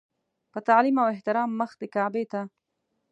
په 0.51 0.59
تعلیم 0.67 0.95
او 1.01 1.07
احترام 1.13 1.49
مخ 1.59 1.71
د 1.81 1.83
کعبې 1.95 2.23
ته. 2.31 2.41